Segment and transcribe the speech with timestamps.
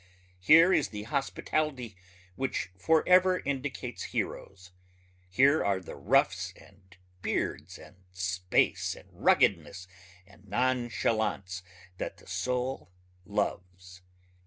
[0.39, 1.95] Here is the hospitality
[2.35, 4.71] which forever indicates heroes....
[5.29, 9.87] Here are the roughs and beards and space and ruggedness
[10.25, 11.61] and nonchalance
[11.99, 12.89] that the soul
[13.25, 14.01] loves.